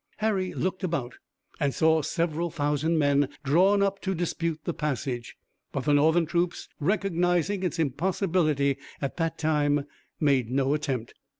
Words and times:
Harry 0.17 0.51
looked 0.51 0.83
about, 0.83 1.13
and 1.59 1.75
saw 1.75 2.01
several 2.01 2.49
thousand 2.49 2.97
men 2.97 3.29
drawn 3.43 3.83
up 3.83 4.01
to 4.01 4.15
dispute 4.15 4.59
the 4.63 4.73
passage, 4.73 5.37
but 5.71 5.81
the 5.85 5.93
Northern 5.93 6.25
troops 6.25 6.67
recognizing 6.79 7.61
its 7.61 7.77
impossibility 7.77 8.79
at 8.99 9.17
that 9.17 9.37
time, 9.37 9.85
made 10.19 10.49
no 10.49 10.73
attempt. 10.73 11.13